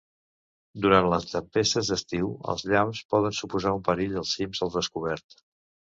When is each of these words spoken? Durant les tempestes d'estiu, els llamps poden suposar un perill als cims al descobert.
Durant 0.85 1.09
les 1.11 1.27
tempestes 1.33 1.91
d'estiu, 1.93 2.31
els 2.53 2.65
llamps 2.71 3.03
poden 3.15 3.39
suposar 3.41 3.75
un 3.79 3.85
perill 3.91 4.17
als 4.23 4.33
cims 4.39 4.65
al 4.69 4.73
descobert. 4.79 5.43